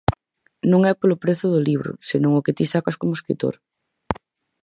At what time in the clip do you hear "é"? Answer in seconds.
0.91-0.93